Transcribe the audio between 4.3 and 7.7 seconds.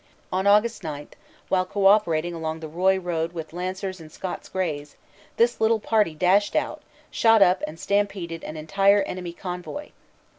Grays, this little party dashed out, shot up